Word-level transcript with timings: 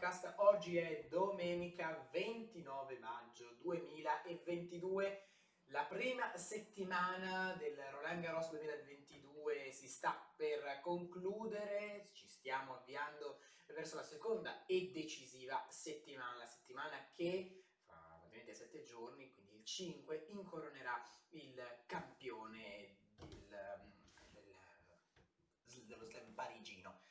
podcast. 0.00 0.32
Oggi 0.38 0.78
è 0.78 1.06
domenica 1.10 2.08
29 2.10 2.98
maggio 3.00 3.56
2022, 3.60 5.28
la 5.66 5.84
prima 5.84 6.34
settimana 6.38 7.54
del 7.58 7.76
Roland 7.90 8.22
Garros 8.22 8.48
2022 8.48 9.70
si 9.72 9.88
sta 9.88 10.32
per 10.34 10.80
concludere, 10.80 12.08
ci 12.14 12.26
stiamo 12.26 12.76
avviando 12.76 13.40
verso 13.66 13.96
la 13.96 14.02
seconda 14.02 14.64
e 14.64 14.90
decisiva 14.90 15.66
settimana, 15.68 16.38
la 16.38 16.46
settimana 16.46 16.96
che 17.12 17.66
fra 17.84 18.16
praticamente 18.20 18.54
7 18.54 18.82
giorni, 18.84 19.30
quindi 19.34 19.56
il 19.56 19.64
5, 19.66 20.28
incoronerà 20.28 20.98
il 21.32 21.82
campione 21.84 22.96
del, 23.18 23.82
del, 24.30 25.84
dello 25.84 26.04
slam 26.06 26.32
parigino. 26.32 27.02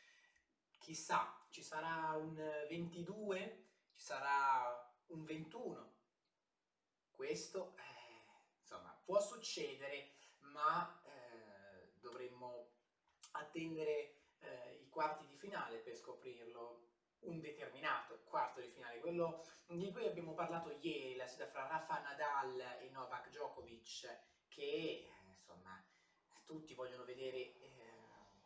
Chissà, 0.79 1.38
ci 1.59 1.65
sarà 1.65 2.15
un 2.15 2.35
22, 2.69 3.65
ci 3.93 4.01
sarà 4.01 4.89
un 5.07 5.25
21. 5.25 5.93
Questo, 7.11 7.75
eh, 7.75 8.23
insomma, 8.61 8.97
può 9.03 9.19
succedere, 9.19 10.13
ma 10.37 11.01
eh, 11.03 11.91
dovremmo 11.99 12.69
attendere 13.31 14.21
eh, 14.39 14.79
i 14.81 14.87
quarti 14.87 15.27
di 15.27 15.35
finale 15.35 15.79
per 15.79 15.97
scoprirlo. 15.97 16.87
Un 17.21 17.41
determinato 17.41 18.21
quarto 18.23 18.61
di 18.61 18.69
finale, 18.69 19.01
quello 19.01 19.43
di 19.65 19.91
cui 19.91 20.07
abbiamo 20.07 20.33
parlato 20.33 20.71
ieri, 20.79 21.17
la 21.17 21.27
sfida 21.27 21.47
fra 21.47 21.67
Rafa 21.67 21.99
Nadal 21.99 22.77
e 22.79 22.89
Novak 22.91 23.27
Djokovic, 23.31 24.19
che 24.47 24.61
eh, 24.61 25.11
insomma 25.35 25.85
tutti 26.45 26.73
vogliono 26.73 27.03
vedere 27.03 27.35
eh, 27.35 27.97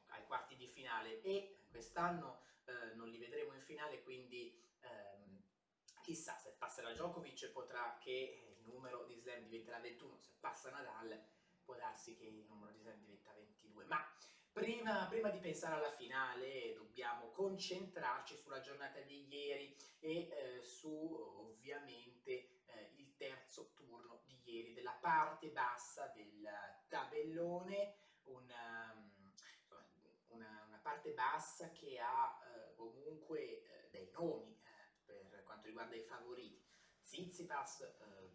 ai 0.07 0.25
quarti 0.25 0.55
di 0.55 0.67
finale 0.67 1.21
e 1.21 1.65
quest'anno 1.69 2.41
eh, 2.65 2.93
non 2.95 3.09
li 3.09 3.17
vedremo 3.17 3.53
in 3.53 3.61
finale, 3.61 4.01
quindi 4.03 4.57
ehm, 4.81 5.41
chissà 6.01 6.37
se 6.37 6.55
passerà 6.57 6.91
Djokovic 6.91 7.49
potrà 7.51 7.97
che 7.99 8.55
il 8.57 8.63
numero 8.65 9.05
di 9.05 9.15
slam 9.15 9.43
diventerà 9.43 9.79
21, 9.79 10.17
se 10.19 10.31
passa 10.39 10.69
Nadal 10.69 11.21
può 11.63 11.75
darsi 11.75 12.15
che 12.15 12.25
il 12.25 12.45
numero 12.45 12.71
di 12.71 12.79
slam 12.79 12.99
diventa 12.99 13.33
22, 13.33 13.85
ma 13.85 14.05
prima, 14.51 15.07
prima 15.07 15.29
di 15.29 15.39
pensare 15.39 15.75
alla 15.75 15.91
finale 15.91 16.73
dobbiamo 16.73 17.31
concentrarci 17.31 18.37
sulla 18.37 18.59
giornata 18.59 18.99
di 19.01 19.27
ieri 19.27 19.75
e 19.99 20.27
eh, 20.29 20.61
su 20.61 20.91
ovviamente 21.39 22.61
eh, 22.65 22.91
il 22.97 23.15
terzo 23.15 23.71
turno 23.73 24.21
di 24.25 24.39
ieri 24.43 24.73
della 24.73 24.97
parte 24.99 25.49
bassa 25.49 26.07
del 26.15 26.47
tabellone, 26.87 27.95
un, 28.25 28.43
um, 28.43 29.33
una, 30.27 30.63
una 30.67 30.79
parte 30.81 31.11
bassa 31.11 31.71
che 31.71 31.99
ha 31.99 32.42
comunque 32.75 33.39
eh, 33.39 33.89
dei 33.91 34.09
nomi 34.11 34.59
eh, 35.05 35.25
per 35.29 35.43
quanto 35.43 35.67
riguarda 35.67 35.95
i 35.95 36.01
favoriti. 36.01 36.61
Zizipas 37.01 37.81
eh, 37.81 38.31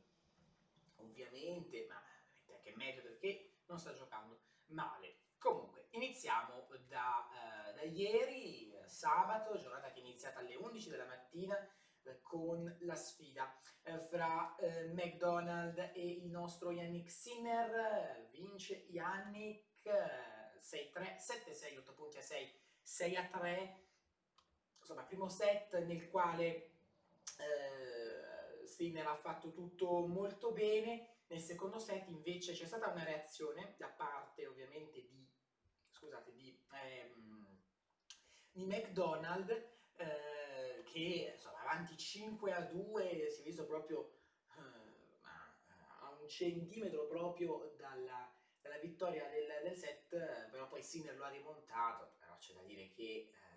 ovviamente, 0.97 1.87
ma 1.87 2.03
anche 2.55 2.75
meglio 2.77 3.03
perché 3.03 3.61
non 3.67 3.79
sta 3.79 3.93
giocando 3.93 4.41
male. 4.67 5.27
Comunque, 5.39 5.87
iniziamo 5.91 6.67
da, 6.89 7.29
da 7.75 7.83
ieri, 7.83 8.75
sabato, 8.87 9.57
giornata 9.57 9.93
che 9.93 10.01
è 10.01 10.03
iniziata 10.03 10.41
alle 10.41 10.57
11 10.57 10.91
della 10.91 11.07
mattina, 11.07 11.57
con 12.23 12.77
la 12.81 12.95
sfida 12.95 13.61
eh, 13.83 13.99
fra 13.99 14.57
McDonald 14.93 15.79
e 15.95 16.11
il 16.11 16.27
nostro 16.27 16.71
Yannick 16.71 17.11
Sinner. 17.11 18.29
vince 18.31 18.87
Yannick 18.89 19.85
6-3, 19.85 21.17
7-6, 21.17 21.79
8 21.79 21.95
punti 21.95 22.19
a 22.19 22.23
6, 22.23 22.61
6 22.83 23.17
a 23.17 23.29
3. 23.29 23.88
Insomma, 24.89 25.07
primo 25.07 25.29
set 25.29 25.77
nel 25.85 26.09
quale 26.09 26.71
eh, 27.37 28.67
Sinner 28.67 29.07
ha 29.07 29.17
fatto 29.17 29.53
tutto 29.53 30.07
molto 30.07 30.51
bene. 30.53 31.17
Nel 31.27 31.41
secondo 31.41 31.79
set 31.79 32.09
invece 32.09 32.55
c'è 32.55 32.65
stata 32.65 32.89
una 32.89 33.05
reazione 33.05 33.75
da 33.77 33.89
parte 33.89 34.47
ovviamente 34.47 35.07
di, 35.07 35.29
scusate, 35.91 36.33
di, 36.33 36.59
ehm, 36.73 37.59
di 38.51 38.65
McDonald 38.65 39.51
eh, 39.97 40.83
che 40.85 41.33
insomma, 41.35 41.61
avanti 41.61 41.95
5 41.95 42.51
a 42.55 42.63
2 42.63 43.29
si 43.29 43.43
è 43.43 43.45
visto 43.45 43.67
proprio 43.67 44.21
eh, 44.57 45.21
a 46.01 46.17
un 46.19 46.27
centimetro 46.27 47.07
proprio 47.09 47.75
dalla, 47.77 48.33
dalla 48.63 48.79
vittoria 48.79 49.29
del, 49.29 49.53
del, 49.65 49.77
set, 49.77 50.09
però 50.51 50.67
poi 50.67 50.83
Sinner 50.83 51.15
lo 51.15 51.25
ha 51.25 51.29
rimontato, 51.29 52.15
però 52.19 52.39
c'è 52.39 52.55
da 52.55 52.63
dire 52.63 52.89
che 52.89 53.31
eh, 53.31 53.48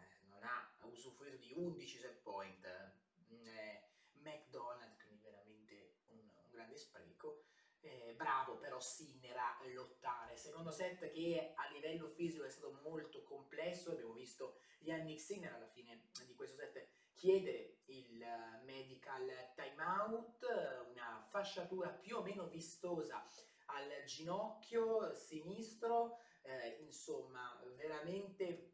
non 0.41 0.49
ha 0.49 0.87
usufruito 0.87 1.37
di 1.37 1.53
11 1.55 1.99
set 1.99 2.21
point, 2.21 2.65
eh, 2.65 3.89
McDonald, 4.13 4.97
quindi 4.97 5.19
veramente 5.21 5.99
un, 6.07 6.19
un 6.19 6.49
grande 6.49 6.75
spreco. 6.75 7.43
Eh, 7.83 8.13
bravo 8.15 8.57
però 8.57 8.79
Sinner 8.79 9.35
a 9.37 9.57
lottare. 9.73 10.37
Secondo 10.37 10.71
set 10.71 11.11
che 11.11 11.53
a 11.55 11.71
livello 11.71 12.09
fisico 12.09 12.43
è 12.43 12.49
stato 12.49 12.79
molto 12.83 13.23
complesso, 13.23 13.91
abbiamo 13.91 14.13
visto 14.13 14.59
Yannick 14.79 15.19
Sinner 15.19 15.53
alla 15.53 15.67
fine 15.67 16.09
di 16.25 16.35
questo 16.35 16.57
set 16.57 16.89
chiedere 17.13 17.81
il 17.85 18.25
medical 18.63 19.51
timeout, 19.55 20.43
una 20.89 21.25
fasciatura 21.29 21.89
più 21.89 22.17
o 22.17 22.23
meno 22.23 22.47
vistosa 22.47 23.23
al 23.65 24.03
ginocchio 24.05 25.13
sinistro, 25.13 26.17
eh, 26.41 26.77
insomma 26.81 27.59
veramente 27.75 28.71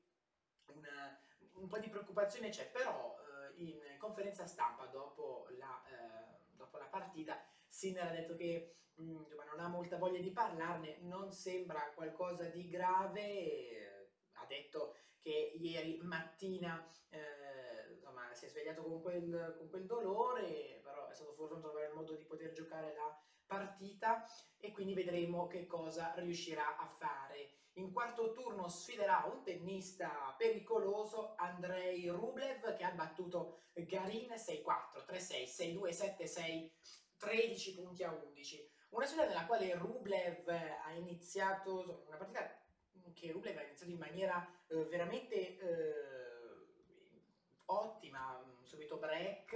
una, 0.68 1.20
un 1.58 1.68
po' 1.68 1.80
di 1.80 1.90
preoccupazione 1.90 2.50
c'è, 2.50 2.70
però 2.70 3.16
eh, 3.20 3.64
in 3.64 3.80
conferenza 3.98 4.46
stampa 4.46 4.86
dopo 4.86 5.48
la, 5.58 5.84
eh, 5.86 6.40
dopo 6.56 6.78
la 6.78 6.86
partita 6.86 7.42
Sinner 7.68 8.08
ha 8.08 8.12
detto 8.12 8.36
che 8.36 8.78
mh, 8.96 9.04
mm, 9.04 9.24
non 9.46 9.60
ha 9.60 9.68
molta 9.68 9.98
voglia 9.98 10.20
di 10.20 10.32
parlarne, 10.32 10.98
non 11.02 11.32
sembra 11.32 11.92
qualcosa 11.94 12.46
di 12.46 12.68
grave, 12.70 14.12
ha 14.34 14.46
detto 14.46 14.96
che 15.20 15.54
ieri 15.60 16.00
mattina 16.02 16.88
eh, 17.10 17.92
insomma, 17.94 18.34
si 18.34 18.46
è 18.46 18.50
svegliato 18.50 18.84
con 18.84 19.02
quel, 19.02 19.56
con 19.58 19.70
quel 19.70 19.86
dolore, 19.86 20.80
però 20.84 21.08
è 21.08 21.14
stato 21.14 21.34
fortunato 21.34 21.68
trovare 21.68 21.88
il 21.88 21.96
modo 21.96 22.16
di 22.16 22.24
poter 22.26 22.52
giocare 22.54 22.94
la 22.94 23.22
partita 23.46 24.26
e 24.58 24.72
quindi 24.72 24.94
vedremo 24.94 25.48
che 25.48 25.66
cosa 25.66 26.14
riuscirà 26.16 26.78
a 26.78 26.88
fare. 26.88 27.56
In 27.78 27.94
quarto 27.94 28.32
turno 28.34 28.68
sfiderà 28.68 29.30
un 29.32 29.44
tennista 29.44 30.34
pericoloso, 30.36 31.36
Andrei 31.38 32.08
Rublev, 32.10 32.76
che 32.76 32.84
ha 32.84 32.90
battuto 32.90 33.66
Garin 33.74 34.32
6-4, 34.32 35.06
3-6, 35.08 35.78
6-2, 35.78 36.18
7-6, 36.18 36.72
13 37.18 37.76
punti 37.76 38.04
a 38.04 38.12
11. 38.12 38.72
Una 38.90 39.06
sfida 39.06 39.28
nella 39.28 39.46
quale 39.46 39.76
Rublev 39.76 40.48
ha 40.48 40.92
iniziato, 40.94 42.04
una 42.08 42.18
partita 42.18 42.60
che 43.14 43.32
Rublev 43.32 43.58
ha 43.58 43.64
iniziato 43.64 43.92
in 43.92 44.00
maniera 44.00 44.44
eh, 44.68 44.86
veramente 44.86 45.60
eh, 45.60 45.94
ottima, 47.66 48.44
subito 48.64 48.98
break, 48.98 49.54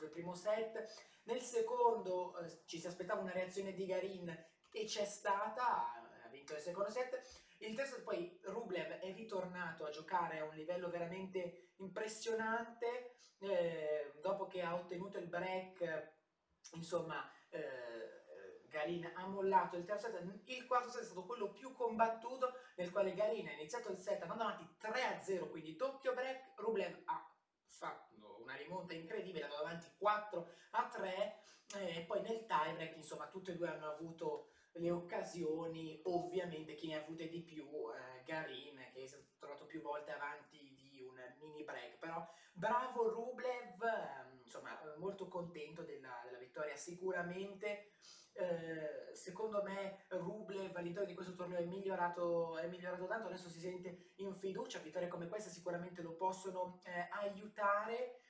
il 0.00 0.08
primo 0.08 0.34
set, 0.34 0.82
nel 1.24 1.40
secondo 1.40 2.38
eh, 2.38 2.62
ci 2.64 2.78
si 2.78 2.86
aspettava 2.86 3.20
una 3.20 3.32
reazione 3.32 3.74
di 3.74 3.86
Garin 3.86 4.28
e 4.70 4.84
c'è 4.84 5.04
stata, 5.04 6.03
vinto 6.44 6.54
il 6.54 6.60
secondo 6.60 6.90
set. 6.90 7.42
Il 7.58 7.74
terzo 7.74 8.02
poi 8.02 8.38
Rublev 8.42 8.98
è 8.98 9.12
ritornato 9.14 9.86
a 9.86 9.90
giocare 9.90 10.38
a 10.38 10.44
un 10.44 10.54
livello 10.54 10.90
veramente 10.90 11.70
impressionante 11.76 13.16
eh, 13.38 14.12
dopo 14.20 14.46
che 14.46 14.60
ha 14.60 14.74
ottenuto 14.74 15.18
il 15.18 15.26
break, 15.26 16.12
insomma 16.72 17.30
eh, 17.48 18.62
Garin 18.68 19.10
ha 19.14 19.26
mollato 19.26 19.76
il 19.76 19.84
terzo 19.84 20.10
set, 20.10 20.22
il 20.44 20.66
quarto 20.66 20.90
set 20.90 21.02
è 21.02 21.04
stato 21.04 21.24
quello 21.24 21.52
più 21.52 21.72
combattuto 21.72 22.58
nel 22.76 22.90
quale 22.90 23.14
Garin 23.14 23.48
ha 23.48 23.52
iniziato 23.52 23.90
il 23.90 23.98
set 23.98 24.20
andando 24.22 24.44
avanti 24.44 24.76
3-0, 24.80 25.48
quindi 25.48 25.76
doppio 25.76 26.12
break, 26.12 26.52
Rublev 26.56 27.02
ha 27.06 27.34
fatto 27.66 28.40
una 28.42 28.54
rimonta 28.54 28.92
incredibile, 28.92 29.46
dato 29.46 29.62
davanti 29.62 29.88
4 29.96 30.48
a 30.72 30.88
3 30.88 31.38
e 31.76 32.04
poi 32.06 32.20
nel 32.20 32.44
tiebreak 32.44 32.96
insomma 32.96 33.26
tutti 33.28 33.50
e 33.50 33.56
due 33.56 33.68
hanno 33.68 33.90
avuto 33.90 34.53
le 34.74 34.90
occasioni, 34.90 36.00
ovviamente 36.04 36.74
chi 36.74 36.88
ne 36.88 36.96
ha 36.96 37.02
avute 37.02 37.28
di 37.28 37.42
più, 37.42 37.64
eh, 37.64 38.22
Garin 38.24 38.88
che 38.92 39.06
si 39.06 39.14
è 39.14 39.18
trovato 39.38 39.66
più 39.66 39.80
volte 39.80 40.12
avanti 40.12 40.74
di 40.74 41.02
un 41.02 41.14
mini 41.38 41.64
break, 41.64 41.98
però 41.98 42.26
bravo 42.52 43.08
Rublev, 43.08 43.82
ehm, 43.82 44.40
insomma 44.42 44.78
molto 44.96 45.28
contento 45.28 45.82
della, 45.82 46.20
della 46.24 46.38
vittoria. 46.38 46.76
Sicuramente 46.76 47.90
eh, 48.32 49.14
secondo 49.14 49.62
me 49.62 50.06
Rublev 50.08 50.74
all'interno 50.76 51.06
di 51.06 51.14
questo 51.14 51.34
torneo 51.34 51.58
è 51.58 51.64
migliorato, 51.64 52.58
è 52.58 52.66
migliorato 52.66 53.06
tanto, 53.06 53.28
adesso 53.28 53.48
si 53.48 53.60
sente 53.60 54.12
in 54.16 54.34
fiducia, 54.34 54.80
vittorie 54.80 55.08
come 55.08 55.28
questa 55.28 55.50
sicuramente 55.50 56.02
lo 56.02 56.14
possono 56.14 56.80
eh, 56.84 57.08
aiutare. 57.10 58.20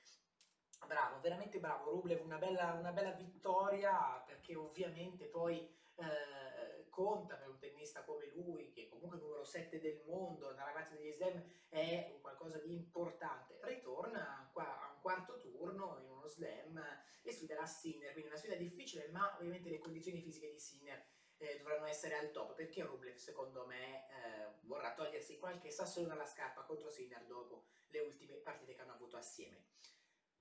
Bravo, 0.85 1.19
veramente 1.21 1.59
bravo 1.59 1.89
Rublev, 1.89 2.23
una 2.23 2.37
bella, 2.37 2.73
una 2.73 2.91
bella 2.91 3.11
vittoria 3.11 4.21
perché 4.25 4.55
ovviamente 4.55 5.25
poi 5.25 5.67
eh, 5.95 6.89
conta 6.89 7.35
per 7.35 7.49
un 7.49 7.57
tennista 7.57 8.03
come 8.03 8.27
lui, 8.27 8.71
che 8.71 8.87
comunque 8.87 9.17
è 9.17 9.19
il 9.19 9.25
numero 9.25 9.43
7 9.43 9.79
del 9.79 10.01
mondo, 10.05 10.49
una 10.49 10.63
ragazza 10.63 10.95
degli 10.95 11.11
slam, 11.11 11.43
è 11.69 12.17
qualcosa 12.21 12.57
di 12.59 12.73
importante. 12.73 13.59
Ritorna 13.61 14.49
qua 14.53 14.97
quarto 15.01 15.37
turno 15.37 15.99
in 16.01 16.09
uno 16.09 16.27
slam 16.27 16.81
e 17.21 17.31
sfiderà 17.31 17.65
Sinner, 17.65 18.11
quindi 18.11 18.29
una 18.29 18.39
sfida 18.39 18.55
difficile, 18.55 19.07
ma 19.09 19.35
ovviamente 19.35 19.69
le 19.69 19.79
condizioni 19.79 20.21
fisiche 20.21 20.51
di 20.51 20.59
Sinner 20.59 21.05
eh, 21.37 21.57
dovranno 21.57 21.85
essere 21.85 22.17
al 22.17 22.31
top, 22.31 22.55
perché 22.55 22.83
Rublev 22.83 23.15
secondo 23.15 23.65
me 23.65 24.07
eh, 24.07 24.53
vorrà 24.61 24.93
togliersi 24.93 25.37
qualche 25.37 25.69
sassolino 25.69 26.13
dalla 26.13 26.25
scarpa 26.25 26.63
contro 26.63 26.89
Sinner 26.89 27.23
dopo 27.25 27.65
le 27.87 27.99
ultime 27.99 28.35
partite 28.35 28.73
che 28.73 28.81
hanno 28.81 28.93
avuto 28.93 29.17
assieme. 29.17 29.73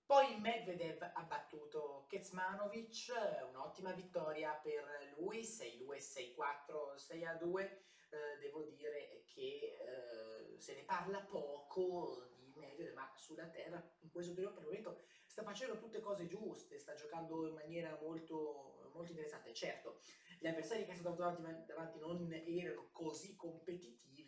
Poi 0.07 0.39
Medvedev 0.39 1.03
ha 1.15 1.23
battuto 1.23 2.05
Kecmanovic, 2.09 3.11
un'ottima 3.49 3.93
vittoria 3.93 4.53
per 4.53 5.15
lui, 5.17 5.41
6-2, 5.41 5.97
6-4, 5.99 6.95
6-2. 6.97 7.61
Eh, 7.63 8.39
devo 8.39 8.63
dire 8.65 9.23
che 9.25 9.79
eh, 9.81 10.61
se 10.61 10.75
ne 10.75 10.83
parla 10.83 11.21
poco 11.23 12.29
di 12.37 12.53
Medvedev, 12.55 12.95
ma 12.95 13.11
sulla 13.17 13.49
terra 13.49 13.83
in 14.01 14.11
questo 14.11 14.35
periodo 14.35 14.55
per 14.55 14.65
il 14.65 14.69
momento 14.69 15.05
sta 15.27 15.43
facendo 15.43 15.79
tutte 15.79 16.01
cose 16.01 16.27
giuste, 16.27 16.79
sta 16.79 16.95
giocando 16.95 17.49
in 17.49 17.55
maniera 17.55 17.99
molto, 18.01 18.91
molto 18.93 19.11
interessante. 19.11 19.55
Certo, 19.55 20.01
gli 20.39 20.47
avversari 20.47 20.85
che 20.85 20.95
sono 20.95 21.15
davanti, 21.15 21.65
davanti 21.65 21.99
non 21.99 22.31
erano 22.31 22.91
così 22.93 23.35
competitivi, 23.35 24.24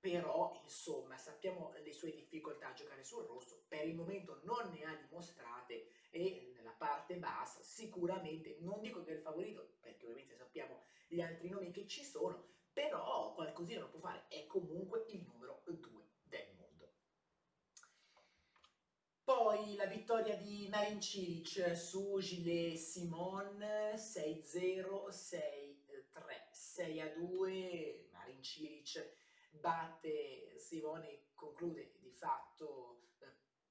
però 0.00 0.60
insomma 0.62 1.16
sappiamo 1.16 1.72
le 1.82 1.92
sue 1.92 2.12
difficoltà 2.12 2.68
a 2.68 2.72
giocare 2.72 3.02
sul 3.02 3.24
rosso, 3.24 3.64
per 3.66 3.86
il 3.86 3.94
momento 3.94 4.40
non 4.44 4.70
ne 4.70 4.84
ha 4.84 4.94
dimostrate 4.94 5.88
e 6.10 6.52
nella 6.54 6.70
parte 6.70 7.16
bassa 7.16 7.60
sicuramente, 7.62 8.58
non 8.60 8.80
dico 8.80 9.02
che 9.02 9.10
è 9.10 9.14
il 9.14 9.20
favorito, 9.20 9.76
perché 9.80 10.04
ovviamente 10.04 10.36
sappiamo 10.36 10.84
gli 11.08 11.20
altri 11.20 11.48
nomi 11.48 11.70
che 11.70 11.86
ci 11.86 12.04
sono, 12.04 12.46
però 12.72 13.34
qualcosina 13.34 13.80
lo 13.80 13.88
può 13.88 13.98
fare, 13.98 14.26
è 14.28 14.46
comunque 14.46 15.06
il 15.08 15.24
numero 15.26 15.62
2 15.64 15.76
del 16.22 16.54
mondo. 16.56 16.92
Poi 19.24 19.74
la 19.74 19.86
vittoria 19.86 20.36
di 20.36 20.68
Marin 20.70 21.00
Cilic 21.00 21.76
su 21.76 22.18
Gilles 22.20 22.92
Simon 22.92 23.58
6-0, 23.58 25.08
6-3, 25.08 25.76
6-2, 26.52 28.10
Marin 28.10 28.42
Cilic 28.42 29.17
batte 29.58 30.58
Simone 30.58 31.30
conclude 31.34 31.94
di 31.98 32.10
fatto 32.10 33.10
eh, 33.18 33.26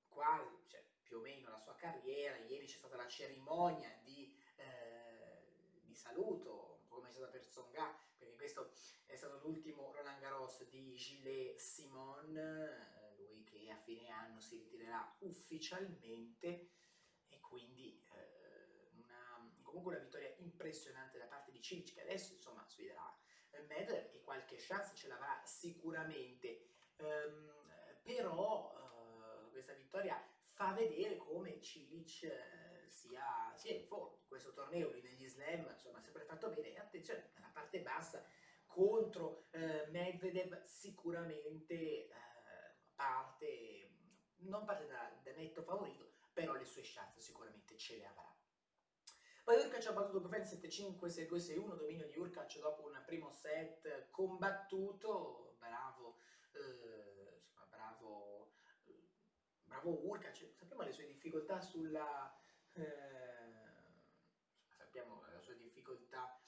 quasi, 0.07 0.63
cioè, 0.67 0.83
più 1.01 1.17
o 1.17 1.21
meno 1.21 1.49
la 1.49 1.57
sua 1.57 1.75
carriera. 1.75 2.37
Ieri 2.37 2.65
c'è 2.65 2.77
stata 2.77 2.95
la 2.95 3.07
cerimonia 3.07 3.89
di, 4.03 4.33
eh, 4.55 5.81
di 5.83 5.95
saluto, 5.95 6.79
un 6.81 6.87
po' 6.87 6.95
come 6.95 7.09
è 7.09 7.11
stata 7.11 7.27
per 7.27 7.45
Tsonga, 7.45 7.99
perché 8.17 8.35
questo 8.35 8.71
è 9.05 9.15
stato 9.15 9.39
l'ultimo 9.39 9.91
Roland 9.93 10.19
Garros 10.19 10.67
di 10.69 10.95
Gilles 10.95 11.55
Simon, 11.61 12.37
eh, 12.37 13.15
lui 13.17 13.43
che 13.43 13.69
a 13.71 13.77
fine 13.77 14.09
anno 14.09 14.39
si 14.39 14.57
ritirerà 14.57 15.15
ufficialmente 15.19 16.71
e 17.29 17.39
quindi 17.39 18.03
eh, 18.13 18.89
una, 18.95 19.53
comunque 19.61 19.95
una 19.95 20.03
vittoria 20.03 20.33
impressionante 20.37 21.17
da 21.17 21.25
parte 21.25 21.51
di 21.51 21.61
Cilic 21.61 21.93
che 21.93 22.01
adesso 22.01 22.33
insomma 22.33 22.65
sfiderà 22.65 23.16
Medvedev 23.65 24.13
e 24.13 24.21
qualche 24.21 24.57
chance 24.57 24.95
ce 24.95 25.07
l'avrà 25.07 25.41
sicuramente, 25.43 26.67
um, 26.97 27.51
però 28.03 28.71
uh, 28.73 29.51
questa 29.51 29.73
vittoria 29.73 30.21
fa 30.53 30.73
vedere 30.73 31.17
come 31.17 31.59
Cilic 31.61 32.21
uh, 32.23 32.89
sia, 32.89 33.53
sia, 33.55 33.73
in 33.73 33.85
forma. 33.85 34.17
Questo 34.27 34.53
torneo 34.53 34.91
lì 34.91 35.01
negli 35.01 35.27
slam 35.27 35.67
insomma 35.71 35.97
ha 35.97 36.01
sempre 36.01 36.23
fatto 36.23 36.49
bene 36.49 36.77
attenzione, 36.79 37.31
nella 37.33 37.51
parte 37.53 37.81
bassa 37.81 38.23
contro 38.65 39.47
uh, 39.51 39.89
Medvedev 39.91 40.61
sicuramente 40.63 42.09
parte, 42.95 43.91
non 44.37 44.65
parte 44.65 44.87
da, 44.87 45.11
da 45.23 45.31
netto 45.33 45.61
favorito, 45.61 46.15
però 46.33 46.53
le 46.53 46.65
sue 46.65 46.81
chance 46.83 47.21
sicuramente 47.21 47.77
ce 47.77 47.97
le 47.97 48.05
avrà. 48.07 48.36
Poi 49.47 49.55
Urkac 49.63 49.85
ha 49.87 49.93
battuto 49.93 50.19
Goffin 50.19 50.41
7-5, 50.41 51.07
6-2, 51.07 51.37
6-1, 51.37 51.77
dominio 51.77 52.05
di 52.05 52.17
Urkac 52.17 52.59
dopo 52.59 52.85
un 52.85 53.01
primo 53.05 53.31
set 53.31 54.09
combattuto, 54.11 55.55
bravo, 55.57 56.17
eh, 56.51 57.43
bravo, 57.69 58.51
eh, 58.87 59.07
bravo 59.63 60.05
Urkac, 60.05 60.49
sappiamo 60.51 60.81
le 60.81 60.91
sue 60.91 61.05
difficoltà 61.05 61.61
sulla... 61.61 62.37
Eh, 62.73 62.83
sappiamo 64.75 65.23
le 65.31 65.39
sue 65.39 65.55
difficoltà 65.55 66.41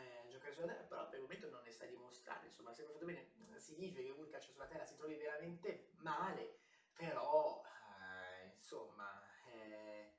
eh, 0.00 0.26
giocare 0.28 0.52
sulla 0.52 0.66
terra, 0.66 0.82
però 0.82 1.08
per 1.08 1.18
il 1.18 1.22
momento 1.22 1.50
non 1.50 1.62
ne 1.62 1.70
sta 1.70 1.84
dimostrando, 1.84 2.46
insomma, 2.46 2.72
sempre 2.72 2.94
fatto 2.94 3.06
bene, 3.06 3.30
si 3.58 3.76
dice 3.76 4.02
che 4.02 4.10
Urkac 4.10 4.42
sulla 4.42 4.66
terra 4.66 4.84
si 4.84 4.96
trovi 4.96 5.14
veramente 5.14 5.90
male, 5.98 6.58
però, 6.94 7.62
eh, 7.62 8.46
insomma, 8.56 9.22
eh, 9.46 10.14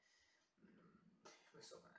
insomma 1.52 1.92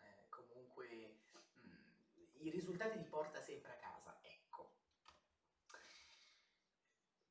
comunque 0.72 1.20
mh, 1.32 1.68
mm, 1.68 2.31
i 2.42 2.50
risultati 2.50 2.98
li 2.98 3.04
porta 3.04 3.40
sempre 3.40 3.72
a 3.72 3.76
casa, 3.76 4.18
ecco. 4.22 4.72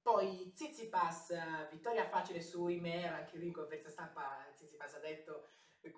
Poi 0.02 0.52
Zizipas, 0.56 1.34
vittoria 1.70 2.08
facile 2.08 2.42
su 2.42 2.68
Imer, 2.68 3.14
anche 3.14 3.38
lui 3.38 3.48
in 3.48 3.54
conferenza 3.54 3.90
stampa 3.90 4.52
Zizipas 4.56 4.96
ha 4.96 5.00
detto 5.00 5.50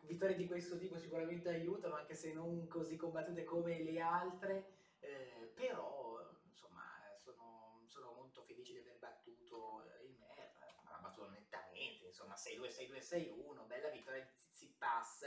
vittorie 0.03 0.35
di 0.35 0.47
questo 0.47 0.77
tipo 0.77 0.97
sicuramente 0.97 1.49
aiutano, 1.49 1.95
anche 1.95 2.15
se 2.15 2.33
non 2.33 2.67
così 2.67 2.95
combattute 2.95 3.43
come 3.43 3.83
le 3.83 3.99
altre, 3.99 4.71
eh, 4.99 5.51
però 5.53 6.19
insomma 6.45 6.83
sono, 7.17 7.83
sono, 7.87 8.13
molto 8.13 8.41
felice 8.43 8.73
di 8.73 8.79
aver 8.79 8.97
battuto 8.99 9.83
Imer, 10.01 10.51
l'ha 10.85 10.99
battuto 11.01 11.29
nettamente, 11.29 12.07
insomma 12.07 12.35
6-2, 12.35 12.67
6-2, 12.67 12.97
6-1, 12.99 13.67
bella 13.67 13.89
vittoria 13.89 14.23
di 14.23 14.31
Zizipas 14.35 15.25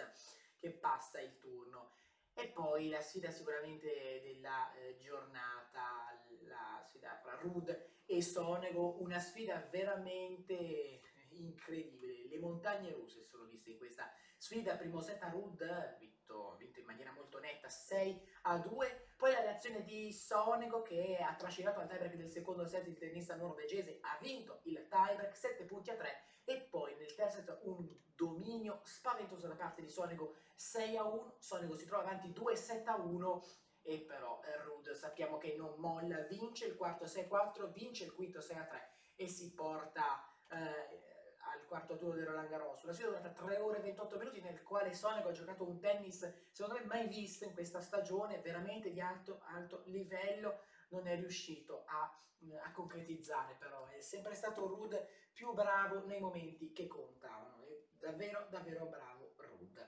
che 0.57 0.71
passa 0.71 1.21
il 1.21 1.39
turno. 1.39 1.93
E 2.39 2.49
poi 2.49 2.91
la 2.91 3.01
sfida 3.01 3.31
sicuramente 3.31 4.21
della 4.23 4.71
eh, 4.75 4.99
giornata, 4.99 6.13
la 6.43 6.85
sfida 6.87 7.19
fra 7.23 7.39
Rud 7.41 7.89
e 8.05 8.21
Sonego, 8.21 9.01
una 9.01 9.19
sfida 9.19 9.67
veramente 9.71 11.01
incredibile. 11.31 12.29
Le 12.29 12.39
montagne 12.39 12.93
russe 12.93 13.23
sono 13.23 13.47
viste 13.47 13.71
in 13.71 13.79
questa 13.79 14.13
sfida. 14.47 14.77
Primo 14.77 15.01
set 15.01 15.21
a 15.25 15.29
Rud, 15.29 15.97
vinto, 15.99 16.55
vinto 16.57 16.79
in 16.79 16.87
maniera 16.87 17.11
molto 17.11 17.41
netta 17.41 17.69
6 17.69 18.23
a 18.43 18.59
2. 18.59 19.15
Poi 19.17 19.33
la 19.33 19.41
reazione 19.41 19.83
di 19.83 20.13
Sonego 20.13 20.83
che 20.83 21.17
ha 21.17 21.35
trascinato 21.35 21.81
al 21.81 21.89
tiebreak 21.89 22.15
del 22.15 22.31
secondo 22.31 22.65
set 22.65 22.87
il 22.87 22.97
tennista 22.97 23.35
norvegese, 23.35 23.99
ha 24.03 24.17
vinto 24.21 24.61
il 24.65 24.87
tiebreak 24.89 25.37
7 25.37 25.65
punti 25.65 25.91
a 25.91 25.97
3 25.97 26.23
e 26.45 26.61
poi 26.61 26.95
nel 26.97 27.13
terzo 27.15 27.39
set 27.39 27.59
un 27.63 27.89
dominio 28.15 28.81
spaventoso 28.85 29.49
da 29.49 29.57
parte 29.57 29.83
di 29.83 29.89
Sonego 29.89 30.37
6 30.55 30.97
a 30.97 31.05
1, 31.05 31.37
Sonego 31.41 31.77
si 31.77 31.87
trova 31.87 32.05
avanti 32.05 32.33
2 32.33 32.55
7 32.55 32.89
a 32.89 32.97
1 32.97 33.45
e 33.83 33.99
però 33.99 34.41
eh, 34.45 34.63
Rudd 34.63 34.89
sappiamo 34.91 35.39
che 35.39 35.57
non 35.57 35.75
molla, 35.79 36.21
vince 36.21 36.67
il 36.67 36.77
quarto 36.77 37.07
6 37.07 37.25
a 37.25 37.27
4, 37.27 37.67
vince 37.73 38.05
il 38.05 38.15
quinto 38.15 38.41
6 38.41 38.57
a 38.57 38.65
3 38.65 38.91
e 39.17 39.27
si 39.27 39.53
porta 39.55 40.25
eh, 40.51 41.16
al 41.57 41.67
quarto 41.67 41.97
turno 41.97 42.15
del 42.15 42.27
Roland 42.27 42.49
Garros. 42.49 42.85
La 42.85 42.93
sfida 42.93 43.09
è 43.09 43.11
durata 43.13 43.31
3 43.31 43.57
ore 43.59 43.79
e 43.79 43.83
28 43.83 44.19
minuti 44.19 44.41
nel 44.41 44.63
quale 44.63 44.93
Sonego 44.93 45.31
ha 45.31 45.33
giocato 45.33 45.67
un 45.67 45.81
tennis 45.81 46.31
secondo 46.51 46.79
me 46.79 46.87
mai 46.87 47.09
visto 47.09 47.45
in 47.45 47.53
questa 47.53 47.81
stagione, 47.81 48.41
veramente 48.41 48.91
di 48.91 49.01
alto, 49.01 49.41
alto 49.47 49.83
livello, 49.87 50.61
non 50.89 51.07
è 51.07 51.17
riuscito 51.17 51.85
a, 51.87 52.19
a 52.63 52.73
concretizzare 52.73 53.55
però, 53.59 53.87
è 53.89 54.01
sempre 54.01 54.35
stato 54.35 54.67
Rudd 54.67 54.95
più 55.33 55.53
bravo 55.53 56.05
nei 56.07 56.21
momenti 56.21 56.73
che 56.73 56.87
contavano, 56.87 57.63
è 57.65 57.83
davvero 57.99 58.47
davvero 58.51 58.87
bravo 58.87 59.35
Rudd. 59.37 59.79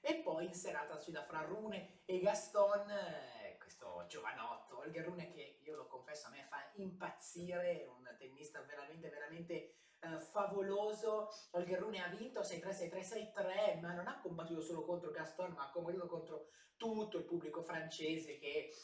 E 0.00 0.16
poi 0.16 0.46
in 0.46 0.54
serata 0.54 0.98
sfida 0.98 1.22
fra 1.22 1.42
Rune 1.42 2.00
e 2.04 2.18
Gaston, 2.18 2.90
eh, 2.90 3.56
questo 3.58 4.04
giovanotto, 4.08 4.78
Olger 4.78 5.04
Rune 5.04 5.28
che 5.28 5.60
io 5.62 5.76
lo 5.76 5.86
confesso 5.86 6.26
a 6.26 6.30
me 6.30 6.44
fa 6.48 6.70
impazzire, 6.74 7.82
è 7.82 7.86
un 7.86 8.14
tennista 8.18 8.60
veramente 8.62 9.08
veramente 9.08 9.81
eh, 10.02 10.18
favoloso, 10.18 11.30
Olger 11.52 11.78
Rune 11.78 12.02
ha 12.02 12.08
vinto 12.08 12.40
6-3, 12.40 12.70
6-3, 12.70 13.32
6-3, 13.34 13.80
ma 13.80 13.92
non 13.92 14.08
ha 14.08 14.18
combattuto 14.20 14.60
solo 14.60 14.84
contro 14.84 15.10
Gaston, 15.10 15.52
ma 15.52 15.68
ha 15.68 15.70
combattuto 15.70 16.06
contro 16.06 16.48
tutto 16.76 17.18
il 17.18 17.24
pubblico 17.24 17.62
francese 17.62 18.38
che 18.38 18.74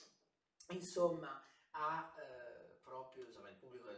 insomma 0.68 1.44
ha 1.72 2.14
eh, 2.16 2.78
proprio, 2.82 3.25
insomma 3.25 3.50
il 3.50 3.56
pubblico 3.56 3.88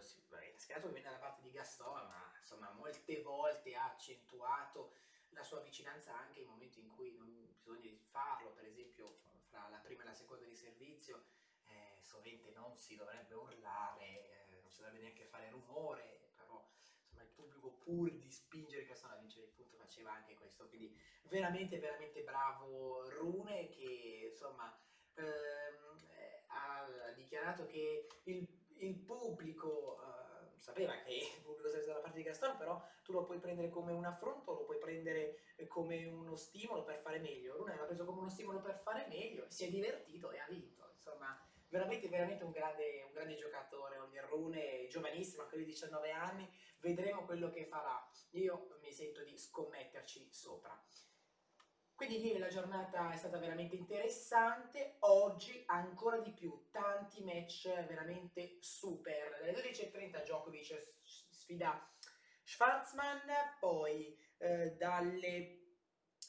schierato 0.56 0.88
viene 0.88 1.04
dalla 1.04 1.18
parte 1.18 1.42
di 1.42 1.50
Gaston, 1.50 2.06
ma 2.06 2.32
insomma 2.38 2.70
molte 2.72 3.22
volte 3.22 3.74
ha 3.74 3.92
accentuato 3.92 4.94
la 5.30 5.42
sua 5.42 5.60
vicinanza 5.60 6.16
anche 6.16 6.40
in 6.40 6.48
momenti 6.48 6.80
in 6.80 6.88
cui 6.88 7.14
non 7.16 7.46
bisogna 7.52 7.90
farlo, 8.10 8.52
per 8.52 8.64
esempio 8.64 9.18
fra 9.48 9.68
la 9.68 9.78
prima 9.78 10.02
e 10.02 10.06
la 10.06 10.14
seconda 10.14 10.46
di 10.46 10.56
servizio, 10.56 11.24
eh, 11.66 11.98
sovente 12.00 12.50
non 12.52 12.76
si 12.76 12.96
dovrebbe 12.96 13.34
urlare, 13.34 14.46
eh, 14.48 14.60
non 14.60 14.70
si 14.70 14.78
dovrebbe 14.78 15.00
neanche 15.00 15.24
fare 15.26 15.50
rumore, 15.50 16.19
pubblico 17.60 17.78
pur 17.84 18.10
di 18.10 18.30
spingere 18.30 18.84
Gaston 18.84 19.10
a 19.10 19.16
vincere 19.16 19.44
il 19.44 19.52
punto 19.52 19.76
faceva 19.76 20.12
anche 20.12 20.34
questo, 20.34 20.66
quindi 20.68 20.96
veramente 21.28 21.78
veramente 21.78 22.22
bravo 22.22 23.08
Rune 23.10 23.68
che 23.68 24.28
insomma 24.30 24.74
ehm, 25.14 25.98
ha 26.48 27.12
dichiarato 27.14 27.66
che 27.66 28.08
il, 28.24 28.46
il 28.78 28.96
pubblico, 28.96 30.00
eh, 30.02 30.58
sapeva 30.58 30.94
che 31.02 31.12
il 31.36 31.42
pubblico 31.42 31.68
sarebbe 31.68 31.86
dalla 31.86 32.00
parte 32.00 32.16
di 32.16 32.24
Gaston, 32.24 32.56
però 32.56 32.82
tu 33.04 33.12
lo 33.12 33.24
puoi 33.24 33.38
prendere 33.38 33.68
come 33.68 33.92
un 33.92 34.04
affronto, 34.04 34.54
lo 34.54 34.64
puoi 34.64 34.78
prendere 34.78 35.54
come 35.68 36.04
uno 36.06 36.34
stimolo 36.36 36.82
per 36.84 36.98
fare 37.00 37.18
meglio. 37.18 37.56
Rune 37.56 37.76
l'ha 37.76 37.84
preso 37.84 38.04
come 38.04 38.20
uno 38.20 38.30
stimolo 38.30 38.60
per 38.60 38.80
fare 38.82 39.06
meglio, 39.08 39.44
si 39.48 39.64
è 39.64 39.68
divertito 39.68 40.30
e 40.30 40.38
ha 40.38 40.46
vinto. 40.48 40.90
Insomma, 40.94 41.38
veramente, 41.70 42.08
veramente 42.08 42.44
un 42.44 42.50
grande, 42.50 43.04
un 43.06 43.12
grande 43.12 43.36
giocatore. 43.36 43.98
Oliver 43.98 44.24
Rune, 44.28 44.86
giovanissimo, 44.88 45.42
anche 45.42 45.56
lui 45.56 45.64
19 45.64 46.10
anni, 46.10 46.48
vedremo 46.80 47.24
quello 47.24 47.50
che 47.50 47.66
farà. 47.66 48.06
Io 48.32 48.76
mi 48.82 48.92
sento 48.92 49.24
di 49.24 49.38
scommetterci 49.38 50.28
sopra. 50.30 50.78
Quindi 51.94 52.24
ieri 52.24 52.38
la 52.38 52.48
giornata 52.48 53.12
è 53.12 53.16
stata 53.16 53.38
veramente 53.38 53.76
interessante, 53.76 54.96
oggi 55.00 55.62
ancora 55.66 56.18
di 56.20 56.32
più, 56.32 56.68
tanti 56.70 57.22
match 57.22 57.68
veramente 57.86 58.56
super. 58.60 59.36
Dalle 59.38 59.52
12.30 59.52 60.22
Djokovic 60.22 60.94
sfida 61.02 61.92
Schwarzman, 62.42 63.28
poi 63.58 64.18
eh, 64.38 64.76
dalle 64.78 65.59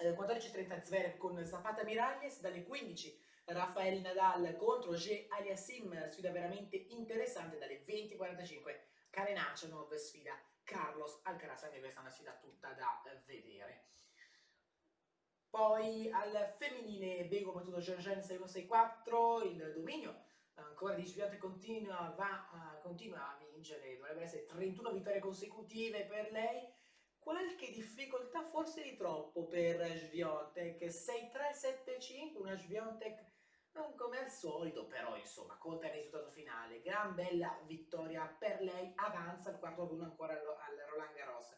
eh, 0.02 0.14
14.30 0.14 0.82
Zverev 0.82 1.18
con 1.18 1.44
Zapata 1.46 1.84
Miralles, 1.84 2.40
dalle 2.40 2.64
15 2.64 3.20
Rafael 3.46 4.02
Nadal 4.02 4.56
contro 4.56 4.92
G. 4.92 5.26
Aliassim, 5.30 6.10
sfida 6.10 6.32
veramente 6.32 6.76
interessante, 6.76 7.58
dalle 7.58 7.84
20.45 7.86 8.80
Karen 9.10 9.38
Achanov 9.38 9.94
sfida 9.96 10.34
Carlos 10.64 11.20
Alcaraz, 11.24 11.64
anche 11.64 11.80
questa 11.80 12.00
è 12.00 12.02
una 12.02 12.10
sfida 12.10 12.34
tutta 12.34 12.72
da 12.72 13.02
vedere. 13.26 13.90
Poi 15.50 16.10
al 16.12 16.56
femminile 16.58 17.26
Bego 17.26 17.52
battuto 17.52 17.80
Georgian 17.80 18.20
6-1-6-4, 18.20 19.46
il 19.46 19.74
dominio 19.74 20.30
ancora 20.56 20.94
di 20.94 21.06
Sviante 21.06 21.38
continua, 21.38 22.14
va, 22.18 22.48
uh, 22.52 22.82
continua 22.82 23.20
a 23.20 23.38
vincere, 23.38 23.98
dovrebbe 23.98 24.22
essere 24.24 24.46
31 24.46 24.92
vittorie 24.92 25.20
consecutive 25.20 26.06
per 26.06 26.32
lei, 26.32 26.72
qualche 27.22 27.72
difficoltà 27.72 28.44
forse 28.50 28.82
di 28.82 28.96
troppo 28.96 29.46
per 29.46 29.86
Sviontek, 29.96 30.82
6-3-7-5, 30.82 32.38
una 32.38 32.56
Sviontek 32.56 33.30
non 33.74 33.96
come 33.96 34.20
al 34.20 34.30
solito, 34.30 34.86
però 34.86 35.16
insomma 35.16 35.56
conta 35.58 35.86
il 35.88 35.94
risultato 35.94 36.30
finale, 36.32 36.82
gran 36.82 37.16
bella 37.16 37.58
vittoria 37.66 38.26
per 38.26 38.62
lei, 38.62 38.92
avanza 38.96 39.52
il 39.52 39.60
quarto 39.60 39.88
turno 39.88 40.04
ancora 40.04 40.34
al 40.34 40.76
Roland 40.90 41.16
Garros. 41.16 41.56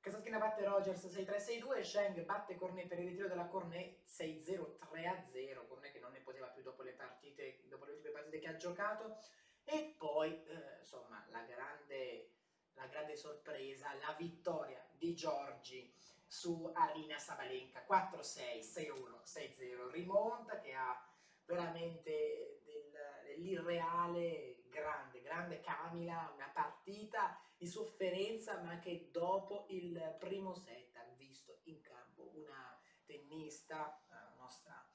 Kasatkina 0.00 0.38
batte 0.38 0.64
Rogers 0.64 1.04
6-3-6-2, 1.04 1.82
Sheng 1.82 2.24
batte 2.24 2.54
Cornet 2.54 2.86
per 2.86 3.00
il 3.00 3.08
ritiro 3.08 3.26
della 3.26 3.46
Cornet 3.46 4.04
6-0-3-0, 4.06 5.66
Cornet 5.66 5.92
che 5.92 5.98
non 5.98 6.12
ne 6.12 6.20
poteva 6.20 6.46
più 6.46 6.62
dopo 6.62 6.82
le 6.82 6.92
partite, 6.92 7.60
dopo 7.64 7.84
le 7.84 7.92
ultime 7.92 8.12
partite 8.12 8.38
che 8.38 8.48
ha 8.48 8.54
giocato, 8.54 9.18
e 9.64 9.96
poi 9.98 10.44
eh, 10.44 10.78
insomma 10.78 11.26
la 11.30 11.42
grande, 11.42 12.35
la 12.76 12.86
grande 12.86 13.16
sorpresa, 13.16 13.92
la 13.94 14.14
vittoria 14.18 14.84
di 14.96 15.14
Giorgi 15.14 15.92
su 16.26 16.70
Arina 16.74 17.18
Sabalenka 17.18 17.84
4-6, 17.88 18.60
6-1, 18.60 19.22
6-0, 19.24 19.90
rimonta 19.90 20.58
che 20.60 20.74
ha 20.74 21.04
veramente 21.44 22.60
del, 22.64 22.92
dell'irreale 23.24 24.64
grande, 24.68 25.20
grande 25.22 25.60
Camila, 25.60 26.32
una 26.34 26.50
partita 26.52 27.38
di 27.56 27.66
sofferenza, 27.66 28.60
ma 28.60 28.78
che 28.78 29.08
dopo 29.10 29.66
il 29.70 30.16
primo 30.18 30.54
set 30.54 30.96
ha 30.96 31.04
visto 31.16 31.60
in 31.64 31.80
campo 31.80 32.30
una 32.34 32.78
tennista, 33.06 33.98
eh, 34.10 34.38
nostra 34.38 34.86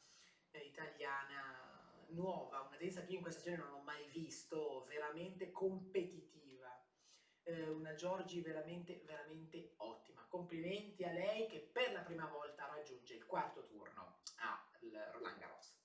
eh, 0.52 0.60
italiana 0.60 2.06
nuova, 2.10 2.62
una 2.62 2.78
tennista 2.78 3.02
che 3.02 3.12
io 3.12 3.18
in 3.18 3.24
questa 3.24 3.42
stagione 3.42 3.64
non 3.70 3.80
ho 3.80 3.84
mai 3.84 4.06
visto, 4.10 4.86
veramente 4.88 5.52
competitiva. 5.52 6.41
Eh, 7.44 7.70
una 7.70 7.96
Giorgi 7.96 8.42
veramente, 8.42 9.02
veramente 9.06 9.74
ottima. 9.78 10.26
Complimenti 10.28 11.04
a 11.04 11.12
lei 11.12 11.48
che 11.48 11.70
per 11.72 11.92
la 11.92 12.02
prima 12.02 12.28
volta 12.28 12.68
raggiunge 12.68 13.16
il 13.16 13.26
quarto 13.26 13.66
turno 13.66 14.20
al 14.38 15.12
Roland 15.12 15.38
Garros. 15.38 15.76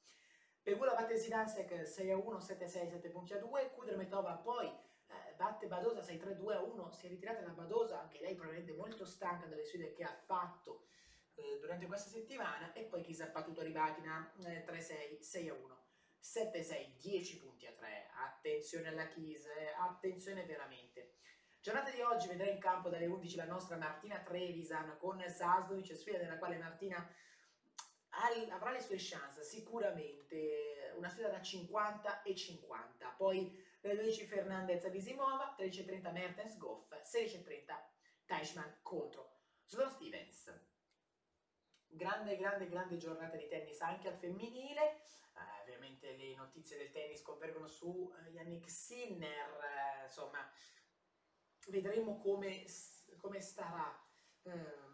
Pegula 0.62 0.94
batte 0.94 1.16
Zidansek 1.16 1.86
6 1.86 2.10
a 2.10 2.16
1, 2.16 2.40
7 2.40 2.64
a 2.64 2.68
6, 2.68 2.90
7 2.90 3.08
punti 3.10 3.32
a 3.34 3.38
2, 3.38 3.70
Kudremetova 3.70 4.34
poi 4.34 4.66
eh, 4.66 5.34
batte 5.36 5.68
Badosa 5.68 6.00
6-3-2 6.00 6.52
a 6.52 6.62
1, 6.62 6.90
si 6.90 7.06
è 7.06 7.08
ritirata 7.08 7.40
da 7.42 7.52
Badosa, 7.52 8.00
anche 8.00 8.20
lei 8.20 8.34
probabilmente 8.34 8.72
molto 8.72 9.04
stanca 9.04 9.46
dalle 9.46 9.64
sfide 9.64 9.92
che 9.92 10.02
ha 10.02 10.22
fatto 10.24 10.86
eh, 11.34 11.58
durante 11.60 11.86
questa 11.86 12.10
settimana, 12.10 12.72
e 12.72 12.82
poi 12.84 13.02
Chisa 13.02 13.26
ha 13.26 13.28
battuto 13.28 13.62
Ribatina 13.62 14.32
eh, 14.44 14.64
3-6, 14.64 15.20
6 15.20 15.48
a 15.48 15.54
1. 15.54 15.84
7-6, 16.20 16.96
10 16.98 17.38
punti 17.38 17.66
a 17.66 17.72
3, 17.72 18.10
attenzione 18.26 18.88
alla 18.88 19.06
Chisa, 19.06 19.52
eh, 19.54 19.72
attenzione 19.78 20.44
veramente. 20.44 21.14
Giornata 21.66 21.90
di 21.90 22.00
oggi 22.00 22.28
vedrà 22.28 22.48
in 22.48 22.60
campo 22.60 22.88
dalle 22.88 23.06
11 23.06 23.34
la 23.34 23.44
nostra 23.44 23.76
Martina 23.76 24.20
Trevisan 24.20 24.96
con 24.98 25.20
Sasdovic, 25.20 25.96
sfida 25.96 26.18
nella 26.18 26.38
quale 26.38 26.58
Martina 26.58 27.04
avrà 28.50 28.70
le 28.70 28.80
sue 28.80 28.94
chance 29.00 29.42
sicuramente, 29.42 30.92
una 30.94 31.08
sfida 31.08 31.28
da 31.28 31.42
50 31.42 32.22
e 32.22 32.36
50, 32.36 33.08
poi 33.16 33.60
12 33.80 34.26
Fernandez 34.26 34.84
Abisimova, 34.84 35.56
13.30 35.58 36.12
Mertens 36.12 36.56
Goff, 36.56 36.92
16.30 37.02 37.74
Teichmann 38.26 38.70
contro 38.82 39.38
Sloan 39.64 39.90
Stevens. 39.90 40.56
Grande, 41.88 42.36
grande, 42.36 42.68
grande 42.68 42.96
giornata 42.96 43.36
di 43.36 43.48
tennis 43.48 43.80
anche 43.80 44.06
al 44.06 44.14
femminile. 44.14 45.00
Eh, 45.34 45.62
ovviamente 45.62 46.16
le 46.16 46.36
notizie 46.36 46.76
del 46.76 46.92
tennis 46.92 47.22
convergono 47.22 47.66
su 47.66 48.14
eh, 48.24 48.30
Yannick 48.30 48.70
Sinner. 48.70 49.58
Eh, 50.00 50.04
insomma, 50.04 50.48
vedremo 51.66 52.18
come, 52.18 52.64
come 53.16 53.40
starà. 53.40 54.04
Eh, 54.42 54.84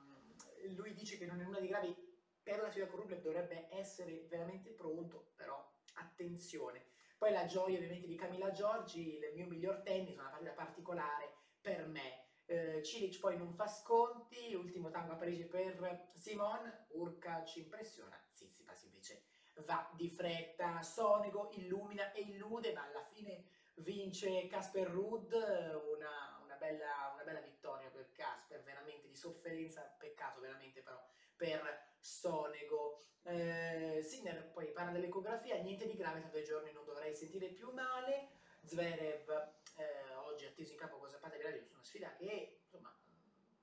lui 0.75 0.95
dice 0.95 1.19
che 1.19 1.27
non 1.27 1.41
è 1.41 1.45
nulla 1.45 1.61
di 1.61 1.69
grave 1.69 1.97
per 2.43 2.61
la 2.61 2.71
sfida 2.71 2.87
con 2.87 3.01
Rublev, 3.01 3.21
dovrebbe 3.21 3.69
essere 3.71 4.27
veramente 4.29 4.71
pronto, 4.71 5.33
però 5.37 5.65
attenzione. 5.95 6.87
Poi 7.17 7.31
la 7.31 7.47
gioia 7.47 7.79
ovviamente 7.79 8.09
di 8.09 8.17
Camilla 8.17 8.51
Giorgi, 8.51 9.15
il 9.15 9.33
mio 9.35 9.47
miglior 9.47 9.83
tennis, 9.83 10.17
una 10.17 10.29
partita 10.29 10.53
particolare 10.53 11.33
per 11.61 11.87
me. 11.87 12.27
Eh, 12.47 12.83
Cilic 12.83 13.21
poi 13.21 13.37
non 13.37 13.55
fa 13.55 13.69
sconti, 13.69 14.53
ultimo 14.55 14.91
tango 14.91 15.13
a 15.13 15.17
Parigi 15.17 15.45
per 15.45 16.11
Simon, 16.15 16.87
Urca 16.91 17.45
ci 17.45 17.61
impressiona, 17.61 18.21
Zizipas 18.33 18.83
invece 18.83 19.23
va 19.65 19.89
di 19.95 20.11
fretta, 20.11 20.83
Sonego 20.83 21.51
illumina 21.53 22.11
e 22.13 22.23
illude, 22.23 22.73
ma 22.73 22.85
alla 22.85 23.05
fine 23.05 23.45
vince 23.75 24.49
Casper 24.49 24.89
Rudd, 24.89 25.33
una, 25.33 26.42
bella, 26.63 27.11
una 27.13 27.25
bella 27.25 27.41
vittoria 27.41 27.89
per 27.91 28.13
Casper, 28.13 28.63
veramente 28.63 29.09
di 29.09 29.17
sofferenza, 29.17 29.83
peccato 29.99 30.41
veramente 30.41 30.81
però 30.81 31.05
per 31.35 31.95
Sonego. 31.99 33.01
Eh, 33.25 34.01
Sinner 34.03 34.51
poi 34.51 34.71
parla 34.71 34.93
dell'ecografia, 34.93 35.57
niente 35.57 35.87
di 35.87 35.97
grave, 35.97 36.21
tra 36.21 36.29
due 36.29 36.43
giorni 36.43 36.73
non 36.73 36.85
dovrei 36.85 37.15
sentire 37.15 37.49
più 37.49 37.71
male. 37.73 38.41
Zverev 38.65 39.29
eh, 39.77 40.15
oggi 40.25 40.47
atteso 40.47 40.73
in 40.73 40.79
capo 40.79 40.99
con 40.99 41.11
Zapata 41.11 41.37
Gradio 41.37 41.65
su 41.65 41.73
una 41.73 41.83
sfida 41.83 42.15
che 42.15 42.61
insomma 42.63 42.97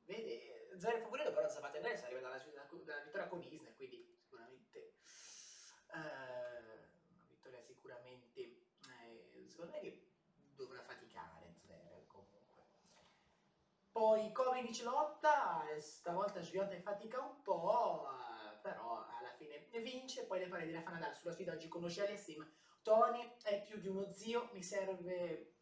vede 0.03 0.68
Zverev 0.75 1.03
favorito 1.03 1.32
però 1.32 1.48
Zapata 1.48 1.77
e 1.77 1.82
Gradio 1.82 2.03
arriva 2.03 2.20
dalla, 2.20 2.38
dalla, 2.38 3.01
vittoria 3.03 3.27
con 3.27 3.41
Isner 3.41 3.75
quindi 3.77 4.06
sicuramente 4.13 4.91
eh, 5.94 6.00
una 7.13 7.27
vittoria 7.29 7.62
sicuramente 7.62 8.41
eh, 8.41 9.46
secondo 9.48 9.72
me 9.72 9.79
che 9.79 10.06
dovrà 10.56 10.82
faticare 10.84 11.53
Zverev 11.62 12.06
comunque 12.08 12.39
poi 14.00 14.32
Kovic 14.32 14.82
lotta 14.84 15.65
stavolta 15.77 16.39
Svionta 16.39 16.74
fatica 16.79 17.20
un 17.20 17.41
po' 17.41 18.08
però 18.62 19.06
alla 19.20 19.34
fine 19.36 19.68
vince, 19.82 20.25
poi 20.25 20.39
le 20.39 20.48
parole 20.48 20.68
di 20.68 20.72
Rafa 20.72 20.91
Nadal 20.91 21.13
sulla 21.13 21.34
sfida 21.34 21.51
oggi 21.51 21.68
conosce 21.68 22.08
Alessim, 22.08 22.50
Tony 22.82 23.36
è 23.44 23.62
più 23.62 23.77
di 23.77 23.89
uno 23.89 24.10
zio, 24.13 24.51
mi 24.53 24.63
serve 24.63 25.56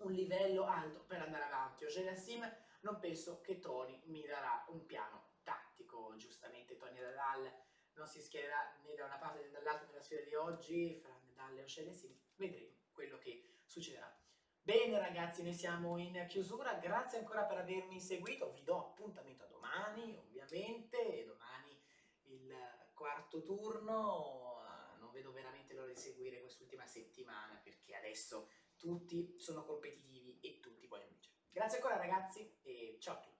un 0.00 0.12
livello 0.12 0.66
alto 0.66 1.04
per 1.06 1.22
andare 1.22 1.44
avanti, 1.44 1.84
Oggi 1.84 2.14
Sim 2.16 2.46
non 2.80 2.98
penso 2.98 3.40
che 3.40 3.60
Tony 3.60 4.02
mi 4.08 4.26
darà 4.26 4.66
un 4.68 4.84
piano 4.84 5.36
tattico, 5.42 6.14
giustamente. 6.16 6.76
Tony 6.76 7.00
Nadal 7.00 7.50
non 7.94 8.06
si 8.06 8.20
schiererà 8.20 8.76
né 8.84 8.94
da 8.94 9.06
una 9.06 9.16
parte 9.16 9.40
né 9.40 9.50
dall'altra 9.50 9.86
nella 9.86 10.02
sfida 10.02 10.20
di 10.20 10.34
oggi, 10.34 10.98
fra 11.00 11.18
Nadal 11.34 11.56
e 11.56 11.62
Oggi 11.62 11.94
Sim, 11.94 12.14
vedremo 12.36 12.74
quello 12.92 13.16
che 13.16 13.62
succederà. 13.64 14.19
Bene 14.62 14.98
ragazzi, 14.98 15.42
noi 15.42 15.54
siamo 15.54 15.96
in 15.96 16.26
chiusura, 16.28 16.74
grazie 16.74 17.18
ancora 17.18 17.44
per 17.44 17.58
avermi 17.58 17.98
seguito, 17.98 18.52
vi 18.52 18.62
do 18.62 18.78
appuntamento 18.78 19.44
a 19.44 19.46
domani 19.46 20.14
ovviamente, 20.16 21.24
domani 21.26 21.82
il 22.24 22.54
quarto 22.92 23.42
turno, 23.42 24.60
eh, 24.62 24.98
non 24.98 25.10
vedo 25.12 25.32
veramente 25.32 25.72
l'ora 25.72 25.88
di 25.88 25.96
seguire 25.96 26.40
quest'ultima 26.40 26.86
settimana 26.86 27.58
perché 27.64 27.96
adesso 27.96 28.50
tutti 28.76 29.34
sono 29.38 29.64
competitivi 29.64 30.38
e 30.40 30.60
tutti 30.60 30.86
vogliono 30.86 31.08
vincere. 31.08 31.36
Grazie 31.50 31.78
ancora 31.78 31.96
ragazzi 31.96 32.58
e 32.62 32.98
ciao 33.00 33.14
a 33.14 33.20
tutti. 33.20 33.39